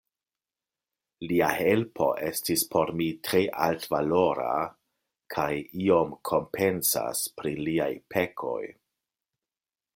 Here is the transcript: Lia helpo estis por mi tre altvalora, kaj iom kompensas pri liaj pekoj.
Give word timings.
Lia 1.31 1.49
helpo 1.57 2.07
estis 2.29 2.63
por 2.75 2.93
mi 3.01 3.09
tre 3.27 3.43
altvalora, 3.67 4.49
kaj 5.37 5.51
iom 5.85 6.19
kompensas 6.33 7.25
pri 7.39 7.57
liaj 7.69 7.91
pekoj. 8.17 8.61